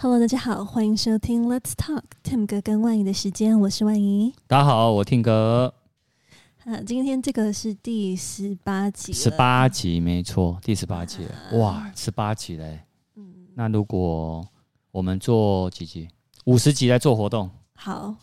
[0.00, 4.32] Hello，大家好，欢迎收听 Let's Talk Tim 哥跟万怡的时间，我是万怡。
[4.46, 5.74] 大家好，我 Tim 哥。
[6.64, 12.78] 啊，今天这个是第十八集，十八集没错，第十八集了，啊、哇，十八集嘞。
[13.16, 14.46] 嗯，那如果
[14.92, 16.06] 我们做几集？
[16.44, 17.50] 五十集来做活动？
[17.74, 18.14] 好，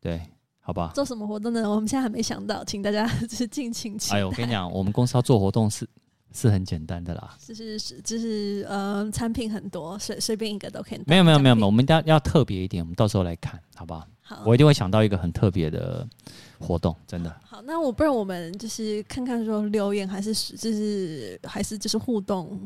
[0.00, 0.22] 对，
[0.60, 0.92] 好吧。
[0.94, 1.68] 做什么活动呢？
[1.68, 4.16] 我们现在还没想到，请大家 就是敬请期待。
[4.16, 5.86] 哎呦，我跟你讲，我们公司要做活动是。
[6.32, 11.00] 是很简单的啦，就是是就是呃，产品很多，随随便一个都可以。
[11.06, 14.06] 没有没有没有没有，我们要要特别一点，我们到时候来看，好不好？
[14.22, 16.06] 好，我一定会想到一个很特别的
[16.58, 17.34] 活动，真的。
[17.44, 22.58] 好，那我不然我们就是看看说留言还是就是还是就是互动，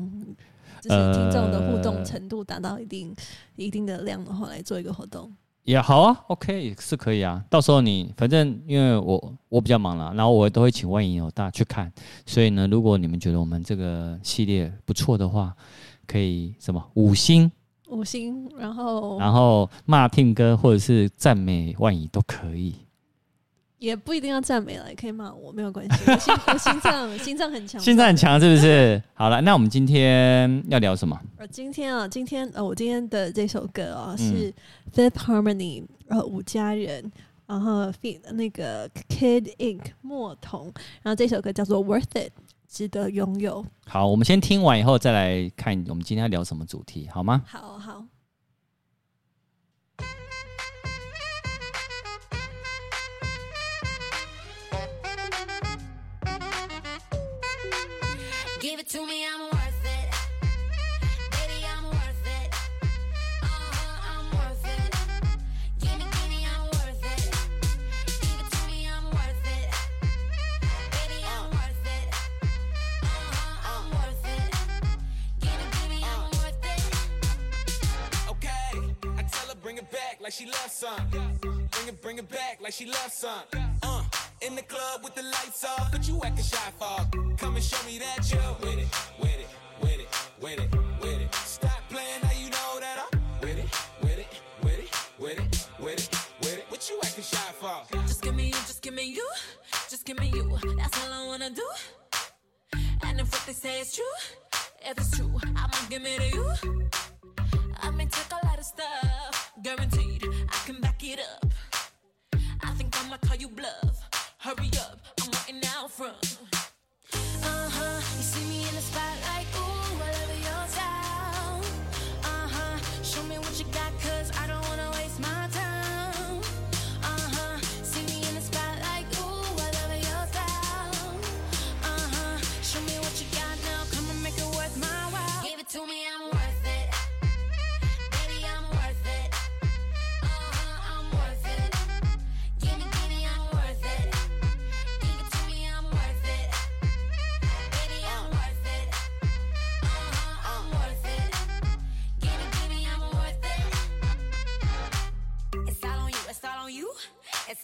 [0.81, 3.15] 就是听众的互动程度达到一定、
[3.55, 5.33] 呃、一定的量的话，来做一个活动。
[5.63, 7.43] 也、好啊，OK 是可以啊。
[7.49, 11.91] 到时候你反正因为我我比较忙了，然后我都会请万影友大去看。
[12.25, 15.55] 所以呢，如果你们觉得我们这个系列不错的话，
[16.05, 17.49] 可以什么五星
[17.87, 22.75] 五星，然后然后骂 Tim 哥或者是赞美万影都可以。
[23.83, 26.09] 也不一定要赞美了，也可以骂我，没有关系。
[26.09, 29.03] 我心我心脏心脏很强，心脏很强是不是？
[29.13, 31.19] 好了，那我们今天要聊什么？
[31.35, 34.53] 呃，今天啊，今天呃，我今天的这首歌啊是
[34.95, 37.11] Fifth Harmony，呃，五家人，
[37.45, 42.31] 然后 feet 那个 Kid Ink 莫童，然后这首歌叫做 Worth It，
[42.69, 43.65] 值得拥有。
[43.85, 47.43] 好，我们先听完以后再来看我们今天要聊什么主题，好吗？
[47.45, 48.05] 好好。
[58.93, 60.07] To me, I'm worth it.
[61.31, 62.53] Baby, I'm worth it.
[63.41, 64.93] Uh huh, I'm worth it.
[65.81, 67.25] Give me, give me, I'm worth it.
[68.21, 69.67] It to me, I'm worth it.
[70.93, 72.07] Baby, I'm worth it.
[73.01, 74.53] Uh huh, I'm worth it.
[75.41, 76.83] Give me, give me, I'm worth it.
[78.29, 78.77] Okay,
[79.17, 81.09] I tell her bring it back like she loves some.
[81.41, 83.41] Bring it, bring it back like she loves some.
[83.81, 84.03] Uh,
[84.41, 87.22] in the club with the lights off, but you acting shy for.
[87.37, 88.87] Come and show me that you're with it,
[89.19, 89.47] with it,
[89.81, 90.07] with it,
[90.41, 90.71] with it,
[91.01, 91.35] with it.
[91.35, 93.69] Stop playing now you know that I'm with it,
[94.01, 94.27] with it,
[94.63, 96.65] with it, with it, with it, with it.
[96.69, 97.83] What you acting shy for?
[98.07, 99.27] Just give me you, just give me you,
[99.89, 100.57] just give me you.
[100.77, 101.67] That's all I wanna do.
[103.03, 104.05] And if what they say is true,
[104.81, 106.82] if it's true, I'ma give it to you.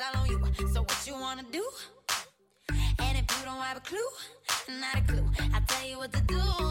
[0.02, 0.40] all on you.
[0.74, 1.66] So what you wanna do?
[3.00, 4.10] And if you don't have a clue,
[4.80, 6.69] not a clue, I'll tell you what to do.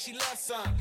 [0.00, 0.74] like she loves some.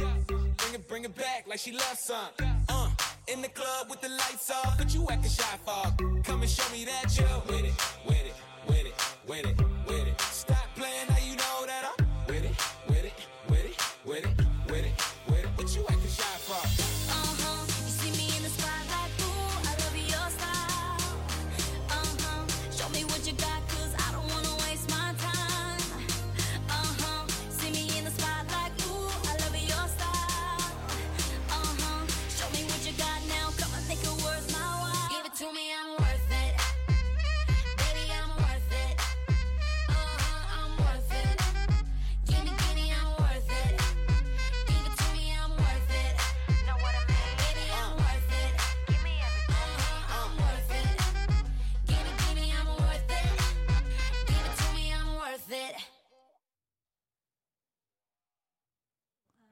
[0.57, 2.29] Bring it, bring it back like she loves some.
[2.69, 2.89] Uh,
[3.27, 5.97] in the club with the lights off, but you acting shy fog.
[6.23, 7.73] Come and show me that you're with it,
[8.05, 8.33] with it,
[8.67, 8.93] with it,
[9.27, 9.68] with it.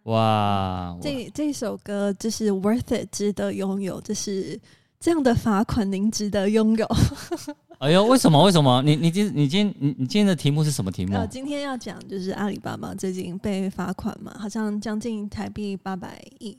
[0.07, 4.57] 哇，这这首歌就是 Worth It，值得拥有，就是
[5.01, 6.87] 这样的罚款，您值得拥有。
[7.79, 8.41] 哎呦，为什么？
[8.43, 8.81] 为什么？
[8.83, 11.13] 你你今你今你你今天的题目是什么题目？
[11.13, 16.57] 呃，今天要讲就是阿里巴巴最近被罚款嘛，好像将近台币八百亿。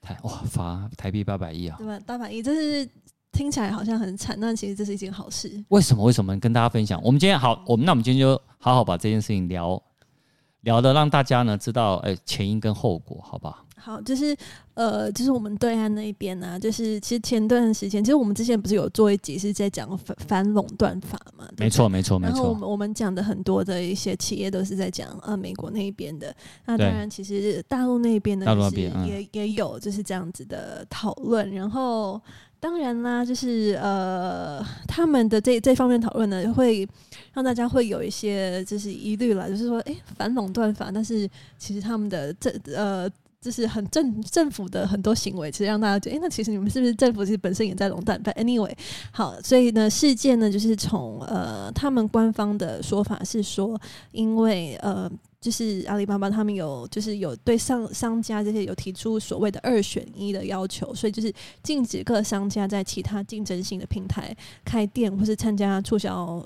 [0.00, 1.76] 台哇，罚台币八百亿啊？
[1.78, 1.98] 对吧？
[2.06, 2.88] 八百亿，这是
[3.32, 5.64] 听起来好像很惨，但其实这是一件好事。
[5.68, 6.04] 为什么？
[6.04, 6.38] 为什么？
[6.38, 7.02] 跟大家分享。
[7.02, 9.82] 我们今天好，我们那我们今天就好好把这件事情聊
[10.64, 13.64] 聊的，让大家呢知道，哎，前因跟后果，好不好？
[13.76, 14.34] 好，就是
[14.72, 21.46] 呃，就是我们对岸那一边呢、啊，就是其实前段时间，其实我们之前不是有做一集是在讲反反垄断法嘛？
[21.58, 22.34] 没错，没错，没错。
[22.34, 26.34] 然后我们我们讲的很多的一些企业都是在讲呃美国那边的。
[26.64, 31.52] 那当然，其实大陆那边呢，大陆那边也、嗯、也有就是这样子的讨论。
[31.52, 32.18] 然后
[32.64, 36.88] 当然啦，就是呃他们的这这方面讨论呢，会
[37.34, 41.28] 让大家会有一些就是疑虑了，就是说，哎，反垄断法，但是
[41.58, 43.06] 其实他们的这呃。
[43.44, 48.18] 就是很政政府的很多行为，其实让大家觉得，哎、那其实你们是不是政府其实本身也在垄断？
[48.24, 48.72] 但 anyway，
[49.12, 53.78] 好，所以呢，事件呢，就是从呃，他们官方的说法是说，
[54.12, 55.10] 因为呃，
[55.42, 61.30] 就是阿里巴巴他们有就是有对商商家这些有提出所谓的二选一的要求，所以就是
[61.62, 66.42] 禁止各商家在其他竞争性的平台开店或是参加促销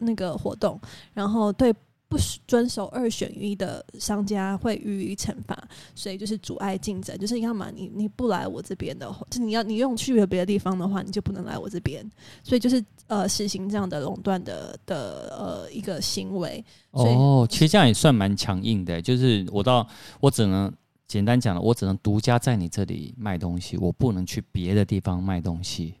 [0.00, 0.80] 那个活动，
[1.12, 1.72] 然后对。
[2.08, 5.66] 不遵守二选一的商家会予以惩罚，
[5.96, 7.18] 所以就是阻碍竞争。
[7.18, 12.08] 就是要么你你不来我这边的话，就你要你用去了别的地方的话，你就不能来我这边。
[12.44, 16.64] 所以就是呃实行这样的垄断的的呃一个行为。
[16.92, 19.02] 哦，其实这样也算蛮强硬的。
[19.02, 19.84] 就是我到
[20.20, 20.72] 我只能
[21.08, 25.94] 简单讲了，我只能独家在你这里卖东西，我不能去别的地方卖东西，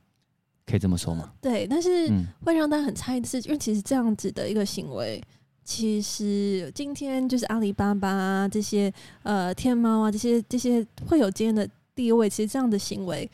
[0.64, 1.32] 可以这么说吗？
[1.40, 2.08] 对，但是
[2.44, 5.20] 会让大家很诧异的是，因为其实这样子的一个行为。
[5.64, 12.28] 其实今天就是阿里巴巴啊，这些呃天猫啊，这些这些会有今天的地位。
[12.28, 13.28] 其实这样的行为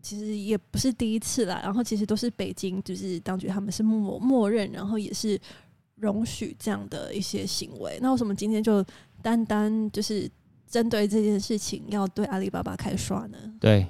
[0.00, 1.60] 其实也不是第一次啦。
[1.64, 5.38] 然后其实都是北京就是当局他们是默默认，然后也是
[5.96, 7.98] 容许这样的一些行为。
[8.00, 8.84] 那为什么今天就
[9.20, 10.30] 单单就是
[10.68, 13.38] 针对这件事情要对阿里巴巴开刷呢？
[13.58, 13.86] 对，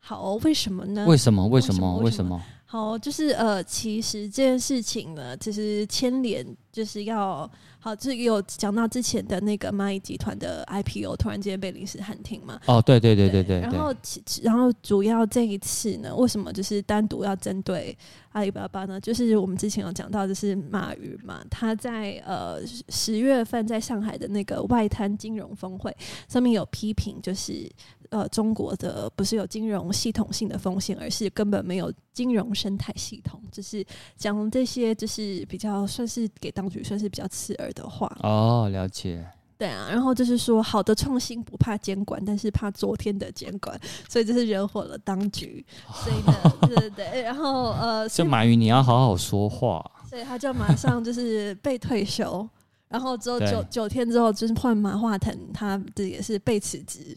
[0.00, 1.06] 好，为什么呢？
[1.06, 1.46] 为什么？
[1.46, 1.98] 为什么？
[1.98, 2.42] 为什么？
[2.64, 6.44] 好，就是呃，其实这件事情呢，其实牵连
[6.74, 7.48] 就是要
[7.78, 12.60] 好，就是有讲到之前的那个蚂蚁集团的 IPO 突然间被临时喊停嘛。
[12.66, 17.96] 哦，对对对对对，然后其然后主要这一次呢，为什么就是单独要针对
[18.32, 19.00] 阿里巴巴呢？
[19.00, 25.96] 就是我们之前有讲到，就是马云嘛，他在呃十月份在上海的那个外滩金融峰会
[26.28, 27.70] 上面有批评，就是。
[28.10, 33.42] 呃，中国的不是有金融系统性的风险，而是根本没有金融生态系统。
[33.50, 33.84] 就是
[34.16, 38.10] 讲这些，就是比较算是给当局算是比较刺耳的话。
[38.20, 39.24] 哦，了解。
[39.56, 43.78] 对啊，然后就是说，好的创新不怕监管，但是怕昨天的监管，
[44.08, 45.64] 所以这是惹火了当局。
[45.92, 47.22] 所以呢，对对对。
[47.22, 49.84] 然后呃， 就马云，你要好好说话。
[50.10, 52.46] 所以他就马上就是被退休，
[52.88, 57.16] 然后之后九九天之后，就是换马化腾，他这也是被辞职。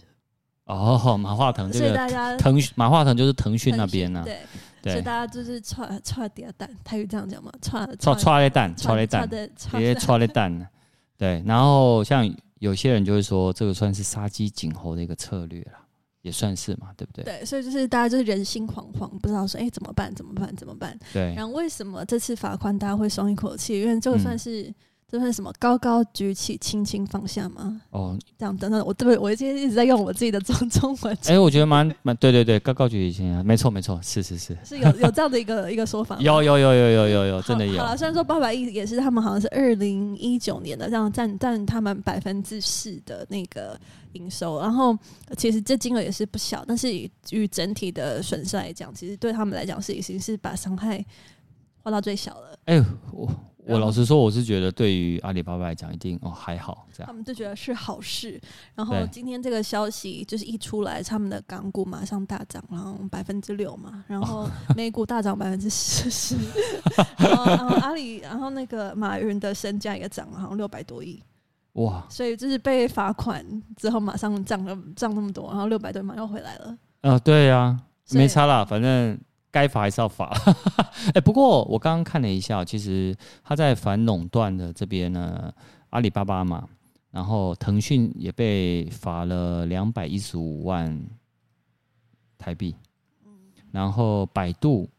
[0.66, 4.24] 哦，马化腾这个腾讯，马化腾就是腾讯那边呢、啊。
[4.24, 4.40] 对，
[4.84, 7.52] 所以大家就是踹踹碟蛋，他有这样讲吗？
[7.62, 10.70] 踹踹踹的蛋，踹的蛋，直接踹的蛋。
[11.18, 12.30] 对，然后像
[12.60, 15.80] 有些人就会说，这个算是杀鸡儆猴的一个策略了，
[16.22, 17.24] 也算是嘛，对不对？
[17.24, 20.14] 对，所以就是大家就是人心惶惶，不知道说，哎，怎么办？
[20.14, 20.56] 怎么办？
[20.56, 20.98] 怎么办？
[21.12, 21.34] 对。
[21.36, 23.82] 然后为什么这次罚款大家会松一口气？
[23.82, 24.74] 因为这个算是。
[25.10, 25.54] 嗯这算什么？
[25.58, 27.82] 高高举起，轻轻放下吗？
[27.92, 29.18] 哦，这样等等，我对？
[29.18, 31.16] 我今天一直在用我自己的中中文。
[31.28, 36.18] 哎、欸，我觉得蛮蛮对对对，高高举起，轻轻，没错没错，是是是，是有有这样的一个一个说法。
[36.20, 37.78] 有有有有有有有，真的有。
[37.78, 43.80] 好了，虽然说八百亿也是他们好像是二零一九年的，这样占占他们百分之四的那个
[44.12, 44.94] 营收，然后
[45.38, 46.92] 其实这金额也是不小，但是
[47.32, 51.02] 与整体的损失来讲，其实对他们来讲是已经是把伤害
[51.82, 52.60] 化到最小了。
[52.66, 52.84] 哎呦，
[53.14, 53.32] 我。
[53.68, 57.08] 我老实说，我是觉得对于阿里巴巴来讲，一定哦还好这样。
[57.08, 58.40] 他们就觉得是好事。
[58.76, 66.36] 然后今天这个消息就是一出来，他们的港股马上大涨，然后百分之六嘛，然后 美股大涨百分之十十，
[67.20, 71.22] 然后然后阿里，然后那个马云的身价也涨了，好像六百多亿。
[71.74, 72.04] 哇！
[72.10, 73.46] 所以就是被罚款
[73.76, 76.78] 之后，马上涨了涨那么多，然后六百多马上又回来了。
[77.02, 77.80] 啊，对呀、啊，
[78.12, 79.20] 没差啦，反正。
[79.52, 80.32] 该罚还是要罚，
[81.16, 85.54] 哎，不过我刚刚看了一下，其实他在反垄断的这边呢，
[85.90, 86.68] 阿里巴巴嘛，
[87.12, 91.02] 然后腾讯也被罚了两百一十五万
[92.38, 92.76] 台币，
[93.72, 94.90] 然后百度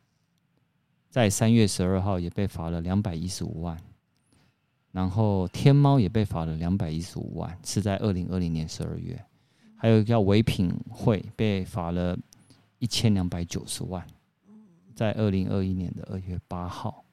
[1.11, 3.77] 在三月十二号也被罚了两百一十五万，
[4.91, 9.23] 然后天猫也被罚了两百一十五万，是在二零二零年十二月。
[9.77, 12.19] 还有一个叫唯品会被罚了
[12.81, 14.05] 一千两百九十万，
[14.99, 17.05] 在二零二一年的二月八号。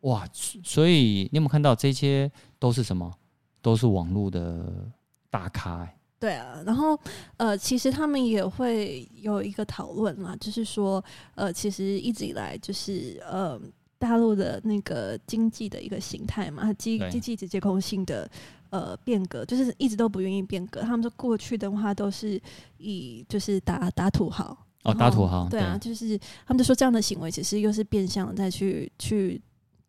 [0.00, 3.12] 哇，所以你有没有看到这些都是什么？
[3.60, 4.90] 都是网络的
[5.28, 5.94] 大咖欸。
[6.18, 6.98] 对啊，然后
[7.36, 11.04] 呃，其实他们也会有一个讨论嘛，就是说
[11.34, 13.60] 呃，其实一直以来就是呃，
[13.98, 18.28] 大陆的那个经济的一个形态嘛，经经济结构性的
[18.70, 20.80] 呃变革，就是一直都不愿意变革。
[20.80, 22.40] 他们说过去的话都是
[22.78, 24.56] 以就是打打土豪
[24.90, 29.40] 哦，打土豪，对啊，就是他们就说这样的行为其实又是变相的再去去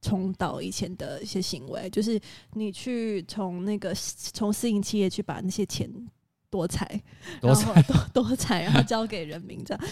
[0.01, 2.19] 重蹈以前的一些行为，就是
[2.53, 5.89] 你去从那个从私营企业去把那些钱。
[6.51, 6.99] 多财，
[7.39, 9.83] 多财，多 多财，然后交给人民，这样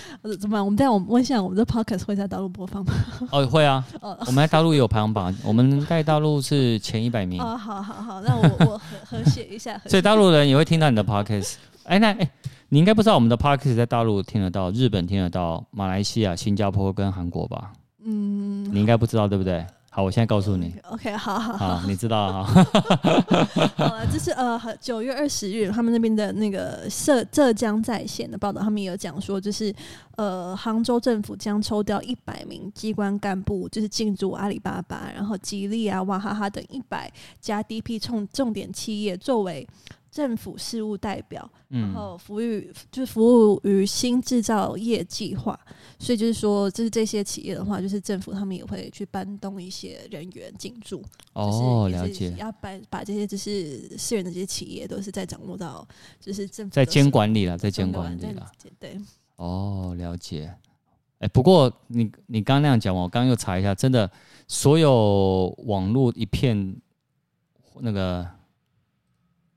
[0.42, 0.66] 怎么办？
[0.66, 2.92] 我们在我们问一下，我们的 podcast 会在大陆播放吗？
[3.32, 3.86] 哦，会啊。
[4.02, 7.40] 哦，我们在大陆也有排行榜，我们在大陆是前一百名。
[7.40, 9.80] 哦，好好好，那我我和谐一下。
[9.86, 11.58] 所以大陆人也会听到你的 podcast。
[11.84, 12.28] 哎，那哎，
[12.70, 17.72] 你应该不知道我们的 podcast 在大陆听得到，日本听得到，马来西亚、新加坡跟韩国吧？
[18.04, 19.66] 嗯，你应该不知道，对不对？
[19.90, 20.76] 好，我现在告诉你。
[20.92, 22.64] OK，好好好，好，你知道哈。
[23.78, 29.74] 好了， 这是呃九月二十日他们那边的那个浙浙江在线的报道，他们也有讲说，就是
[30.18, 39.66] 呃杭州政府将抽调一百名机关干部，就是进驻阿里巴巴，然后吉利啊、娃哈哈等一百家 DP 重重点企业作为。
[40.18, 45.56] 政府事务代表，然后服务于就是服务于新制造业计划，
[46.00, 51.04] 所以就是说，就是这些企业的话，就是政府他们也会去搬动一些人员进驻。
[51.34, 52.34] 哦，了解。
[52.36, 55.88] 要把把这些就是私人的这些企业，都是在掌握到
[56.20, 58.52] 就是政府在监管里了，在监管里了。
[58.80, 59.00] 对。
[59.36, 60.52] 哦，了解。
[61.20, 64.10] 哎，不过你你刚刚那样讲，我刚刚又查一下，真的
[64.48, 66.76] 所有网络一片
[67.82, 68.28] 那个。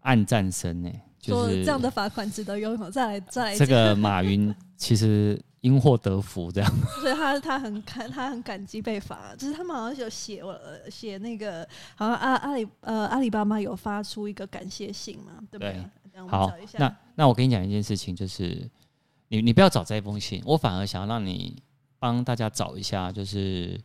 [0.01, 2.91] 暗战声呢，就是这样的罚款值得拥有。
[2.91, 6.73] 再来，再来，这个马云其实因祸得福，这样。
[7.01, 10.59] 所以他他很感他很感激被罚，就是他们好像有写我
[10.91, 15.73] 写那个，好像阿阿里呃阿里巴巴有发出一个感谢信嘛，对不对？
[15.73, 18.69] 对好，那那我跟你讲一件事情，就是
[19.29, 21.63] 你你不要找这封信，我反而想要让你
[21.99, 23.81] 帮大家找一下，就是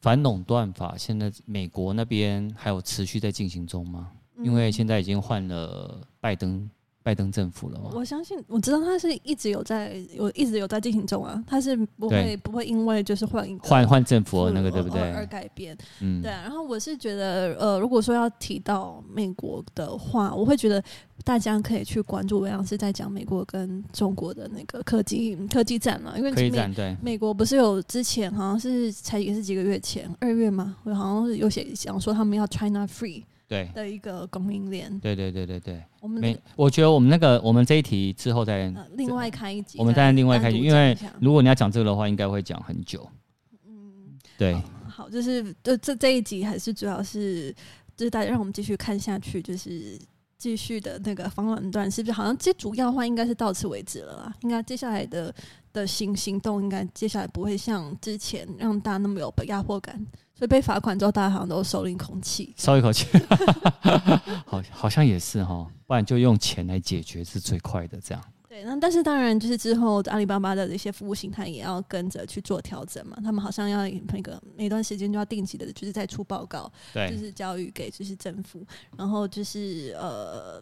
[0.00, 4.12] 反垄断法现在美国那边还有持续在进行中吗？
[4.42, 6.68] 因为现在已经换了拜登，
[7.02, 7.90] 拜登政府了嘛。
[7.94, 15.76] 我相信，我知道他是一直有在有一直有在进行中啊，他是不会不会因为就是换一个换换政府那个对不对而改变。
[16.00, 16.42] 嗯，对啊。
[16.42, 20.82] 然后我是觉得，呃，如果说要提到美国的话，我会觉得
[21.24, 33.24] 大家可以去关注，像是在讲美国跟中国的那个科技科技战嘛，因为美对美国不是有之前好像是才也是几个月前二月嘛，我好像是有写想说他们要 China Free。
[33.50, 43.04] 对的一个供应链，对对对对对，我们没，我觉得我们那个我们这一题之后再、呃、另外开一集，我们再另外开一集，因为如果你要讲这个的话，应该会讲很久。
[43.66, 47.52] 嗯，对好，好，就是这这这一集还是主要是
[47.96, 49.98] 就是大家让我们继续看下去，就是
[50.38, 52.12] 继续的那个防垄断是不是？
[52.12, 55.34] 好像这主要的话应该是到此为止了啦，应该接下来的
[55.72, 60.06] 的行行动应该接下来不会像之前让大家那么有压迫感。
[60.40, 63.06] 所以被罚款之后，大家好像都收了一口气，松一口气，
[64.46, 68.24] 好，好像也是哈，不然就用钱来解决是最快的这样。
[68.48, 73.18] 对，那但是当然就是之后阿里巴巴的一些服务形态也要跟着去做调整嘛。
[73.22, 78.66] 他们好像要那个每段时间就要定期的，就是在出报告，对，就是教育给就是政府，
[78.96, 80.58] 然后就是呃。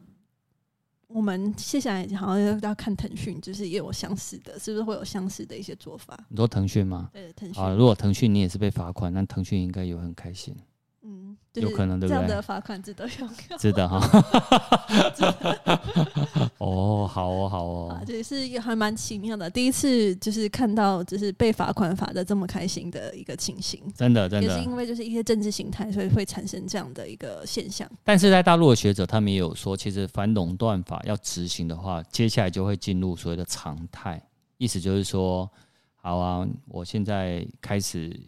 [1.09, 6.19] 我们接下来好像要看腾讯，就是也有相似的，是不是会有相似的一些做法？
[6.29, 7.09] 你说腾讯吗？
[7.13, 7.63] 对，腾讯。
[7.63, 10.55] 啊，如果腾讯你也是被罚款，那腾讯应该也很开心。
[11.61, 12.17] 嗯，有可能对不对？
[12.17, 13.99] 这样的罚款值得用， 值得哈。
[16.59, 17.89] 哦，好哦，好哦。
[17.91, 23.81] 啊，这是还蛮奇妙的，第一次就是看到就是被罚款罚的这么开心的一个情形。
[23.95, 24.49] 真的，真的。
[24.49, 27.89] 也是因为就是一些政治形态，所以会产生这样的一个现象。
[28.05, 34.21] 但是在大陆的学者，他们也有说，其实反垄断法要执行的话，接下来就会进入所谓的常态。
[34.57, 35.49] 意思就是说，
[35.97, 38.19] 好啊，我现在开始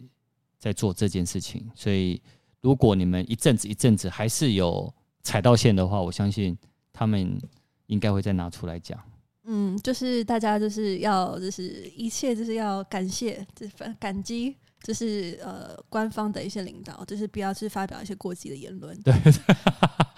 [0.57, 2.21] 在做这件事情，所以。
[2.61, 6.57] 如果你们一阵子一阵子还是有踩到线的话，我相信
[6.93, 7.39] 他们
[7.87, 8.99] 应该会再拿出来讲。
[9.45, 18.95] 嗯，就是大家就是要就是一切就是要感谢，就是感激，就是呃官方的一些领导，就是不要去发表一些过激的言论。
[19.01, 19.11] 对，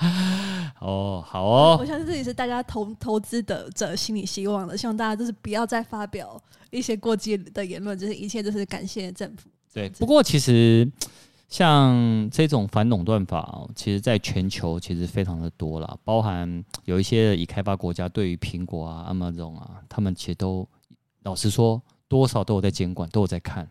[0.82, 1.78] 哦，好哦。
[1.80, 6.38] 我相信这也是大家投投资的者心里希望的，希望大家就是不要再发表
[6.72, 9.50] 一些过激的言论，就是一切就是感谢政府。
[9.74, 10.92] 对，不过其实。
[11.54, 20.68] 像这种反垄断法哦，其实在全球其实非常的多啦，包含有一些已开发国家对于苹果啊、Amazon 啊，他们其实都
[21.22, 23.70] 老实说，多少都有在监管，都有在看，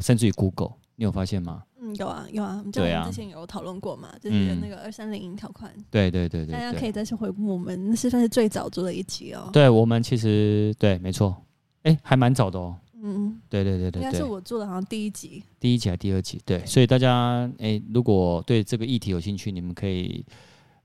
[0.00, 1.62] 甚至于 Google，你有发现吗？
[1.80, 5.72] 嗯，有啊，有啊，我们之前有讨论过嘛，啊、就是那个二三零零条款。
[5.92, 9.50] 对对对对，大家可以再去回顾我们，那是算是最早做的一集哦。
[9.52, 11.36] 对，我们其实对，没错，
[11.84, 12.74] 哎、欸，还蛮早的哦。
[13.06, 16.40] 嗯，对对对对，应该是我做的，好像第一集，第一集还是第二集？
[16.46, 20.24] 对，所以大家哎，如果对这个议题有兴趣，你们可以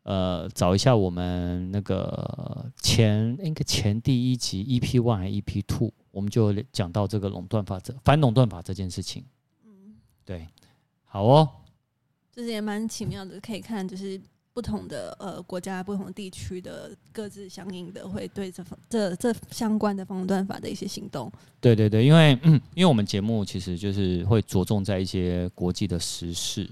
[0.03, 9.23] 呃找一下我们那个前应该前第一集 EP one 还是 EP two，我们就讲到这个垄断法则、反垄断法这件事情。
[9.65, 9.95] 嗯，
[10.25, 10.45] 对，
[11.05, 11.47] 好哦，
[12.33, 14.19] 就是也蛮奇妙的，可以看就是。
[14.59, 21.31] 不同的呃国家、不同地区的各自相应的会对这方这这相关的反垄断法的一些行动。
[21.61, 26.69] 对对对，因为嗯， 因为我们节目其实就是会着重在一些国际的时事，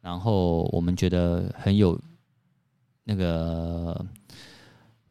[0.00, 1.96] 然后我们觉得很有
[3.04, 4.04] 那个，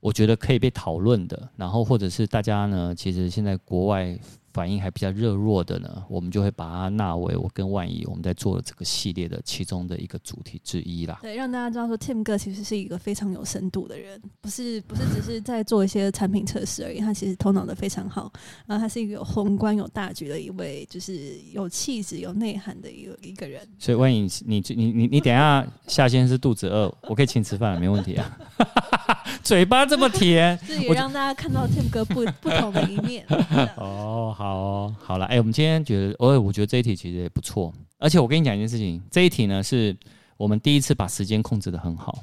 [0.02, 4.20] 我觉得可以被讨论的，然后或者是大家呢，其实现在国外。
[4.54, 11.20] 反应还比较热络的呢，我们就会把它纳为我跟万怡我们在做的这个系列的其中的一个主题之一啦。
[11.22, 18.32] 对，让大家知道说，Tim 哥其实是一个非常有深度的人，不是不是只是在做一些产品测试而已，他其实头脑的非常好，
[18.66, 23.62] 然后他是一个有宏观有大局的一位，就是有气质有内涵的一个一个人。
[23.78, 28.38] 所以万怡，你你你你等一下下线是肚子饿，我可以请吃饭，没问题啊。
[29.44, 33.26] 嘴巴这么甜， 是也让大家看到 Tim 哥不不同的一面。
[33.78, 37.74] 哦，好哦，好了，哎、欸，我们今天觉得，哦，我觉得这一题其实也不错。
[37.98, 39.96] 而且我跟你讲一件事情，这一题呢是
[40.38, 42.20] 我们第一次把时间控制的很好。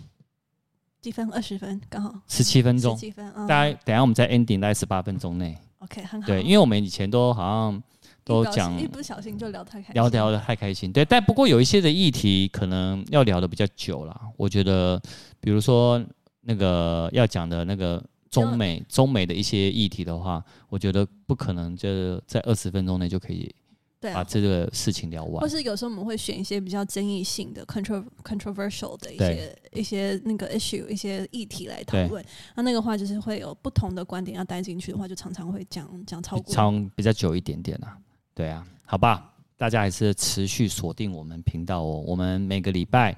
[1.01, 1.29] 几分？
[1.31, 2.15] 二十分，刚好。
[2.29, 2.95] 十七分钟。
[2.95, 3.31] 十七分。
[3.47, 5.57] 大概等下我们在 ending 大概十八分钟内。
[5.79, 6.27] OK，很好。
[6.27, 7.83] 对，因为我们以前都好像
[8.25, 10.93] 都讲一不小心就聊太开心，聊聊的太开心。
[10.93, 14.21] 对，但不过有一些的议题可能要聊的比较久了。
[14.37, 15.01] 我觉得，
[15.41, 16.03] 比如说。
[16.47, 23.53] 那个要讲的那个中美中美的一些议题的话，我觉得不可能就在二十分钟内就可以
[24.01, 25.41] 把这个事情聊完。
[25.41, 32.25] 或是有时候我们会选一些比较争议性的 contro controversial 的一些一些那个 issue 一些议题来讨论。
[32.55, 37.99] 那那个话就是会有不同的观点要带进去的话，就常常会讲讲超过长比较久一点点啊。
[38.35, 42.03] 对啊，好吧，大家还是持续锁定我们频道哦。
[42.07, 43.17] 我们每个礼拜。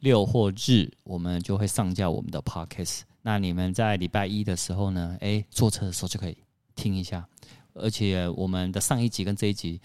[0.00, 3.02] 六或日，我们就会上架我们的 podcast。
[3.20, 5.14] 那你们在礼拜一的时候呢？
[5.20, 6.38] 诶，坐车的时候就可以
[6.74, 7.22] 听一下。
[7.74, 9.78] 而且我们的上一集跟这一集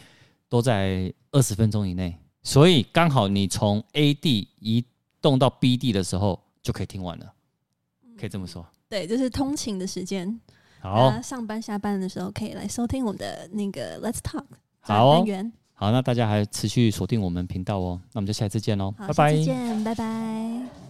[0.47, 4.85] 都在二十分钟以内，所以刚好你从 A 地移
[5.21, 7.33] 动到 B 地的时候就可以听完了。
[8.17, 8.65] 可以这么说？
[8.87, 10.39] 对，就是通勤的时间。
[10.79, 14.45] 好，上班下班的时候可以来收听我们的那个 Let's Talk
[14.79, 15.25] 好、哦。
[15.75, 17.99] 好，那大家还持续锁定我们频道哦。
[18.13, 19.35] 那我们就下次见喽，拜拜。
[19.35, 20.84] 见，拜拜。